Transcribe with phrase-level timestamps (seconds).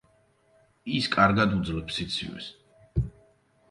[0.95, 2.53] ის კარგად უძლებს სიცივეს.